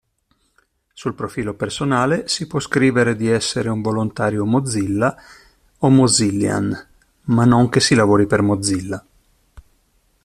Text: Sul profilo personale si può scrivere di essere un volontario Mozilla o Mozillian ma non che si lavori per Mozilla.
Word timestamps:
Sul 0.93 1.13
profilo 1.13 1.53
personale 1.53 2.27
si 2.27 2.47
può 2.47 2.57
scrivere 2.59 3.15
di 3.15 3.29
essere 3.29 3.69
un 3.69 3.83
volontario 3.83 4.45
Mozilla 4.45 5.15
o 5.77 5.89
Mozillian 5.91 6.87
ma 7.25 7.45
non 7.45 7.69
che 7.69 7.79
si 7.79 7.93
lavori 7.93 8.25
per 8.25 8.41
Mozilla. 8.41 9.05